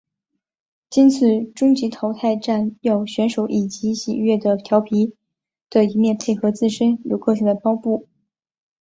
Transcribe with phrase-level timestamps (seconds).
[0.89, 5.15] 今次终极淘汰战要选手以喜悦和佻皮
[5.69, 8.07] 的一面配合自身有个性的猫步。